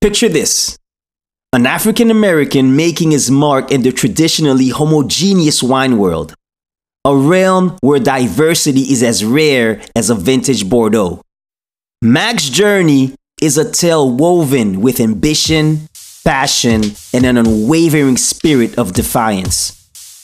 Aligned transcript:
Picture 0.00 0.28
this 0.28 0.76
an 1.52 1.66
African 1.66 2.10
American 2.10 2.76
making 2.76 3.12
his 3.12 3.30
mark 3.30 3.72
in 3.72 3.80
the 3.80 3.90
traditionally 3.90 4.68
homogeneous 4.68 5.62
wine 5.62 5.96
world, 5.96 6.34
a 7.06 7.16
realm 7.16 7.78
where 7.80 7.98
diversity 7.98 8.82
is 8.92 9.02
as 9.02 9.24
rare 9.24 9.80
as 9.96 10.10
a 10.10 10.14
vintage 10.14 10.68
Bordeaux. 10.68 11.22
Mack's 12.02 12.50
journey 12.50 13.14
is 13.40 13.56
a 13.56 13.70
tale 13.70 14.10
woven 14.10 14.82
with 14.82 15.00
ambition, 15.00 15.88
passion, 16.24 16.82
and 17.14 17.24
an 17.24 17.38
unwavering 17.38 18.18
spirit 18.18 18.78
of 18.78 18.92
defiance. 18.92 19.72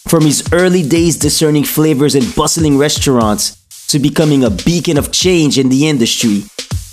From 0.06 0.24
his 0.24 0.46
early 0.52 0.86
days 0.86 1.16
discerning 1.16 1.64
flavors 1.64 2.14
in 2.14 2.30
bustling 2.32 2.76
restaurants 2.76 3.56
to 3.86 3.98
becoming 3.98 4.44
a 4.44 4.50
beacon 4.50 4.98
of 4.98 5.12
change 5.12 5.58
in 5.58 5.70
the 5.70 5.88
industry, 5.88 6.42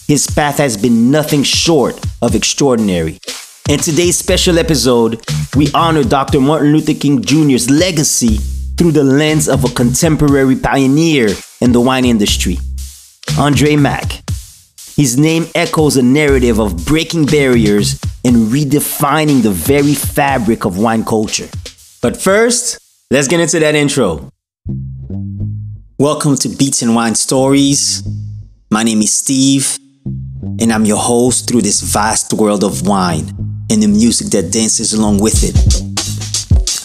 his 0.09 0.25
path 0.25 0.57
has 0.57 0.75
been 0.75 1.11
nothing 1.11 1.43
short 1.43 2.03
of 2.23 2.33
extraordinary. 2.33 3.19
In 3.69 3.77
today's 3.77 4.17
special 4.17 4.57
episode, 4.57 5.23
we 5.55 5.71
honor 5.75 6.03
Dr. 6.03 6.41
Martin 6.41 6.73
Luther 6.73 6.95
King 6.95 7.21
Jr.'s 7.21 7.69
legacy 7.69 8.37
through 8.75 8.91
the 8.93 9.03
lens 9.03 9.47
of 9.47 9.63
a 9.63 9.67
contemporary 9.75 10.55
pioneer 10.55 11.29
in 11.61 11.71
the 11.71 11.79
wine 11.79 12.05
industry, 12.05 12.57
Andre 13.37 13.75
Mack. 13.75 14.23
His 14.95 15.15
name 15.15 15.45
echoes 15.53 15.95
a 15.95 16.01
narrative 16.01 16.59
of 16.59 16.87
breaking 16.87 17.27
barriers 17.27 18.01
and 18.25 18.47
redefining 18.47 19.43
the 19.43 19.51
very 19.51 19.93
fabric 19.93 20.65
of 20.65 20.79
wine 20.79 21.05
culture. 21.05 21.49
But 22.01 22.19
first, 22.19 22.79
let's 23.11 23.27
get 23.27 23.41
into 23.41 23.59
that 23.59 23.75
intro. 23.75 24.31
Welcome 25.99 26.35
to 26.37 26.49
Beats 26.49 26.81
and 26.81 26.95
Wine 26.95 27.13
Stories. 27.13 28.01
My 28.71 28.83
name 28.83 29.01
is 29.01 29.11
Steve, 29.11 29.78
and 30.61 30.73
I'm 30.73 30.85
your 30.85 30.97
host 30.97 31.47
through 31.47 31.61
this 31.61 31.81
vast 31.81 32.33
world 32.33 32.63
of 32.63 32.87
wine 32.87 33.27
and 33.71 33.81
the 33.81 33.87
music 33.87 34.27
that 34.31 34.51
dances 34.51 34.93
along 34.93 35.19
with 35.19 35.43
it. 35.43 35.55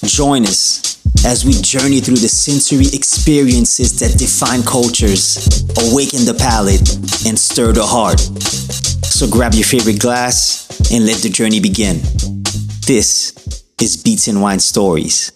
Join 0.09 0.45
us 0.45 1.01
as 1.25 1.45
we 1.45 1.53
journey 1.55 2.01
through 2.01 2.17
the 2.17 2.29
sensory 2.29 2.87
experiences 2.95 3.99
that 3.99 4.19
define 4.19 4.63
cultures, 4.63 5.65
awaken 5.91 6.25
the 6.25 6.35
palate, 6.35 6.87
and 7.27 7.39
stir 7.39 7.73
the 7.73 7.83
heart. 7.83 8.21
So 8.21 9.29
grab 9.29 9.55
your 9.55 9.65
favorite 9.65 10.01
glass 10.01 10.69
and 10.93 11.07
let 11.07 11.19
the 11.23 11.31
journey 11.31 11.61
begin. 11.61 12.01
This 12.87 13.33
is 13.81 13.97
Beats 13.97 14.29
and 14.29 14.43
Wine 14.43 14.61
Stories. 14.61 15.33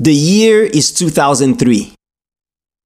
The 0.00 0.14
year 0.14 0.62
is 0.62 0.90
2003, 0.92 1.94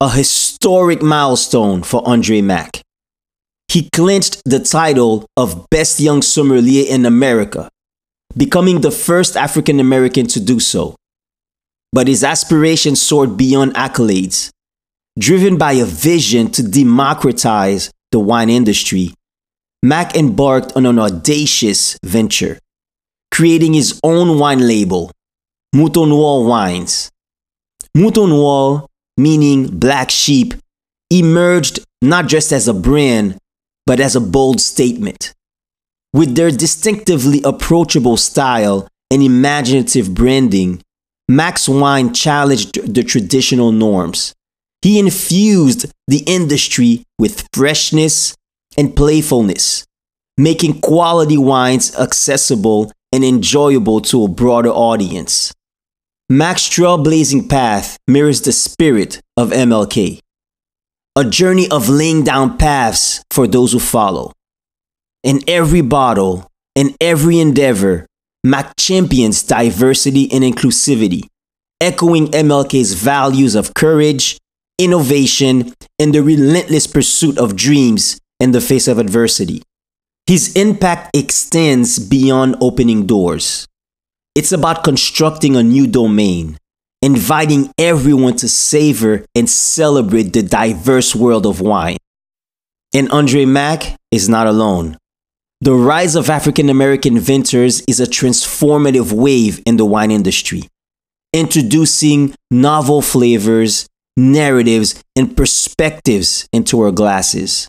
a 0.01 0.11
historic 0.11 1.01
milestone 1.01 1.83
for 1.83 2.07
Andre 2.07 2.41
Mack 2.43 2.78
he 3.69 3.89
clinched 3.91 4.43
the 4.45 4.59
title 4.59 5.27
of 5.37 5.69
Best 5.71 6.01
Young 6.01 6.23
Sommelier 6.23 6.87
in 6.89 7.05
America, 7.05 7.69
becoming 8.37 8.81
the 8.81 8.91
first 8.91 9.37
African 9.37 9.79
American 9.79 10.27
to 10.29 10.41
do 10.41 10.59
so. 10.59 10.97
But 11.93 12.09
his 12.09 12.25
aspirations 12.25 13.01
soared 13.01 13.37
beyond 13.37 13.75
accolades. 13.75 14.51
Driven 15.19 15.59
by 15.59 15.73
a 15.73 15.85
vision 15.85 16.51
to 16.53 16.63
democratize 16.63 17.91
the 18.13 18.21
wine 18.21 18.49
industry, 18.49 19.13
Mack 19.83 20.17
embarked 20.17 20.73
on 20.77 20.87
an 20.87 20.99
audacious 20.99 21.99
venture, 22.05 22.59
creating 23.33 23.75
his 23.75 23.99
own 24.03 24.39
wine 24.39 24.67
label, 24.67 25.11
Mouton 25.75 26.09
Noir 26.09 26.45
Wines. 26.45 27.11
Mouton 27.97 28.31
Noir, 28.31 28.87
meaning 29.17 29.79
black 29.79 30.11
sheep, 30.11 30.55
emerged 31.11 31.81
not 32.01 32.27
just 32.27 32.53
as 32.53 32.69
a 32.69 32.75
brand, 32.75 33.37
but 33.89 34.01
as 34.01 34.15
a 34.15 34.21
bold 34.21 34.61
statement. 34.61 35.33
With 36.13 36.35
their 36.37 36.51
distinctively 36.51 37.41
approachable 37.43 38.19
style 38.19 38.87
and 39.11 39.23
imaginative 39.23 40.13
branding, 40.13 40.83
Mack's 41.27 41.67
Wine 41.71 42.13
challenged 42.13 42.75
the 42.95 43.03
traditional 43.03 43.73
norms. 43.73 44.35
He 44.83 44.99
infused 44.99 45.91
the 46.07 46.23
industry 46.27 47.03
with 47.19 47.49
freshness 47.55 48.37
and 48.77 48.95
playfulness, 48.95 49.87
making 50.37 50.83
quality 50.83 51.39
wines 51.39 51.97
accessible 51.97 52.93
and 53.11 53.25
enjoyable 53.25 54.03
to 54.03 54.25
a 54.25 54.29
broader 54.29 54.71
audience. 54.71 55.55
Mack's 56.29 56.69
trailblazing 56.69 57.49
path 57.49 57.97
mirrors 58.07 58.43
the 58.43 58.53
spirit 58.53 59.23
of 59.39 59.49
MLK 59.49 60.21
a 61.19 61.25
journey 61.25 61.69
of 61.69 61.89
laying 61.89 62.23
down 62.23 62.57
paths 62.57 63.25
for 63.33 63.49
those 63.49 63.73
who 63.73 63.81
follow. 63.81 64.31
In 65.25 65.41
every 65.49 65.81
bottle, 65.81 66.47
in 66.77 66.95
every 67.01 67.41
endeavor, 67.41 68.07
Mack 68.45 68.77
champions 68.77 69.43
diversity 69.43 70.31
and 70.31 70.45
inclusivity, 70.45 71.23
echoing 71.81 72.29
MLK's 72.29 72.95
values 72.95 73.57
of 73.57 73.75
courage, 73.75 74.39
innovation, 74.79 75.75
and 75.99 76.15
the 76.15 76.23
relentless 76.23 76.87
pursuit 76.87 77.37
of 77.37 77.57
dreams 77.57 78.21
in 78.39 78.53
the 78.53 78.61
face 78.61 78.87
of 78.87 79.01
adversity. 79.01 79.61
His 80.29 80.55
impact 80.55 81.17
extends 81.17 81.99
beyond 81.99 82.55
opening 82.61 83.07
doors. 83.07 83.67
It's 84.37 84.53
about 84.53 84.85
constructing 84.85 85.57
a 85.57 85.65
new 85.65 85.89
domain, 85.89 86.59
inviting 87.03 87.73
everyone 87.79 88.37
to 88.37 88.49
savor 88.49 89.25
and 89.35 89.49
celebrate 89.49 90.33
the 90.33 90.43
diverse 90.43 91.15
world 91.15 91.47
of 91.47 91.61
wine. 91.61 91.97
And 92.95 93.11
Andre 93.11 93.45
Mack 93.45 93.97
is 94.11 94.29
not 94.29 94.47
alone. 94.47 94.97
The 95.61 95.75
rise 95.75 96.15
of 96.15 96.31
African 96.31 96.69
American 96.69 97.19
vintners 97.19 97.83
is 97.89 98.01
a 98.01 98.07
transformative 98.07 99.13
wave 99.13 99.61
in 99.67 99.77
the 99.77 99.85
wine 99.85 100.11
industry, 100.11 100.63
introducing 101.33 102.35
novel 102.51 103.03
flavors, 103.03 103.89
narratives, 104.17 105.03
and 105.17 105.37
perspectives 105.37 106.49
into 106.53 106.81
our 106.81 106.93
glasses. 106.93 107.69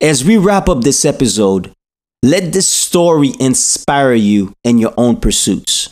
As 0.00 0.24
we 0.24 0.36
wrap 0.36 0.68
up 0.68 0.82
this 0.82 1.04
episode, 1.04 1.72
let 2.22 2.52
this 2.52 2.68
story 2.68 3.32
inspire 3.40 4.12
you 4.12 4.52
in 4.62 4.78
your 4.78 4.92
own 4.98 5.16
pursuits. 5.16 5.90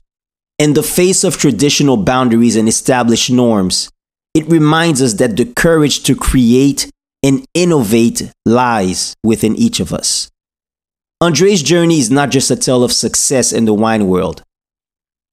In 0.58 0.74
the 0.74 0.82
face 0.82 1.22
of 1.22 1.36
traditional 1.36 1.96
boundaries 1.96 2.56
and 2.56 2.69
established 2.69 3.30
norms, 3.30 3.91
it 4.34 4.48
reminds 4.48 5.00
us 5.00 5.14
that 5.14 5.36
the 5.36 5.44
courage 5.44 6.02
to 6.02 6.16
create 6.16 6.91
and 7.22 7.44
innovate 7.54 8.32
lies 8.44 9.14
within 9.24 9.54
each 9.54 9.78
of 9.78 9.92
us. 9.92 10.30
Andre's 11.20 11.62
journey 11.62 11.98
is 11.98 12.10
not 12.10 12.30
just 12.30 12.50
a 12.50 12.56
tale 12.56 12.82
of 12.82 12.92
success 12.92 13.52
in 13.52 13.66
the 13.66 13.74
wine 13.74 14.08
world, 14.08 14.42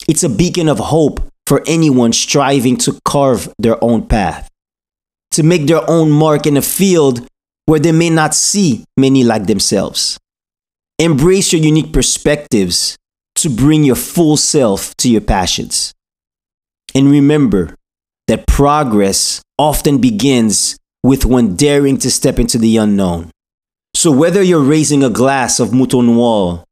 it's 0.07 0.23
a 0.23 0.29
beacon 0.29 0.69
of 0.69 0.77
hope 0.77 1.19
for 1.47 1.63
anyone 1.65 2.13
striving 2.13 2.77
to 2.77 2.99
carve 3.05 3.51
their 3.57 3.83
own 3.83 4.05
path, 4.07 4.49
to 5.31 5.41
make 5.41 5.65
their 5.65 5.87
own 5.89 6.11
mark 6.11 6.45
in 6.45 6.57
a 6.57 6.61
field 6.61 7.25
where 7.65 7.79
they 7.79 7.91
may 7.91 8.09
not 8.09 8.35
see 8.35 8.83
many 8.97 9.23
like 9.23 9.47
themselves. 9.47 10.19
Embrace 10.99 11.51
your 11.51 11.61
unique 11.61 11.91
perspectives 11.91 12.95
to 13.35 13.49
bring 13.49 13.83
your 13.83 13.95
full 13.95 14.37
self 14.37 14.95
to 14.97 15.09
your 15.09 15.21
passions. 15.21 15.93
And 16.93 17.11
remember 17.11 17.75
that 18.27 18.47
progress 18.47 19.41
often 19.57 19.99
begins 19.99 20.77
with 21.03 21.25
one 21.25 21.55
daring 21.55 21.97
to 21.99 22.09
step 22.09 22.39
into 22.39 22.57
the 22.57 22.77
unknown. 22.77 23.29
So 23.93 24.11
whether 24.11 24.41
you're 24.41 24.63
raising 24.63 25.03
a 25.03 25.09
glass 25.09 25.59
of 25.59 25.69
Mouton 25.69 26.07
Noir 26.07 26.63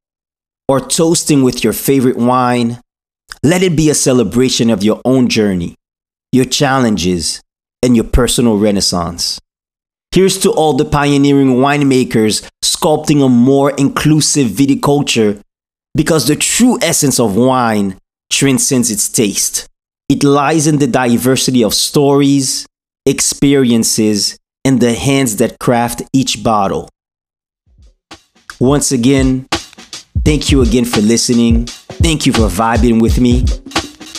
or 0.68 0.80
toasting 0.80 1.44
with 1.44 1.64
your 1.64 1.74
favorite 1.74 2.18
wine, 2.18 2.80
let 3.44 3.64
it 3.64 3.76
be 3.76 3.90
a 3.90 3.96
celebration 3.96 4.70
of 4.70 4.84
your 4.84 5.02
own 5.06 5.28
journey, 5.28 5.76
your 6.32 6.46
challenges, 6.46 7.42
and 7.82 7.96
your 7.96 8.06
personal 8.06 8.58
renaissance. 8.58 9.40
Here's 10.12 10.38
to 10.40 10.52
all 10.52 10.74
the 10.74 10.86
pioneering 10.86 11.56
winemakers 11.56 12.48
sculpting 12.64 13.26
a 13.26 13.30
more 13.30 13.72
inclusive 13.72 14.48
viticulture 14.48 15.42
because 15.96 16.28
the 16.28 16.36
true 16.36 16.78
essence 16.82 17.20
of 17.20 17.36
wine 17.36 17.98
transcends 18.32 18.90
its 18.90 19.10
taste. 19.10 19.68
It 20.10 20.24
lies 20.24 20.68
in 20.68 20.80
the 20.80 20.88
diversity 20.88 21.64
of 21.64 21.74
stories, 21.74 22.66
experiences, 23.06 24.38
and 24.66 24.80
the 24.80 24.94
hands 24.94 25.38
that 25.38 25.60
craft 25.60 26.02
each 26.14 26.44
bottle. 26.44 26.90
Once 28.60 28.92
again, 28.92 29.48
thank 30.24 30.52
you 30.52 30.62
again 30.62 30.86
for 30.86 31.02
listening. 31.02 31.66
Thank 31.66 32.26
you 32.26 32.34
for 32.34 32.48
vibing 32.48 33.02
with 33.02 33.20
me. 33.20 33.46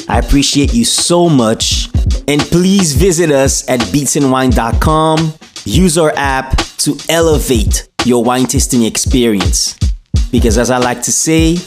I 0.08 0.18
appreciate 0.18 0.74
you 0.74 0.84
so 0.84 1.28
much. 1.28 1.88
And 2.28 2.40
please 2.40 2.94
visit 2.94 3.30
us 3.30 3.68
at 3.68 3.80
beatsandwine.com. 3.80 5.34
Use 5.64 5.98
our 5.98 6.12
app 6.16 6.56
to 6.78 6.96
elevate 7.08 7.88
your 8.04 8.22
wine 8.22 8.46
tasting 8.46 8.84
experience. 8.84 9.78
Because 10.34 10.58
as 10.58 10.68
I 10.68 10.78
like 10.78 11.00
to 11.02 11.12
say, 11.12 11.58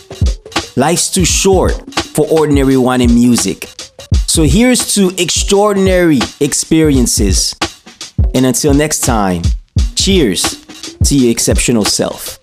life's 0.76 1.10
too 1.10 1.24
short 1.24 1.72
for 1.96 2.28
ordinary 2.28 2.76
wine 2.76 3.00
and 3.00 3.16
music. 3.16 3.70
So 4.28 4.44
here's 4.44 4.94
to 4.96 5.10
extraordinary 5.18 6.20
experiences. 6.42 7.56
And 8.36 8.46
until 8.46 8.74
next 8.74 9.06
time, 9.06 9.44
cheers 9.96 10.66
to 11.06 11.18
your 11.18 11.32
exceptional 11.32 11.86
self. 11.86 12.40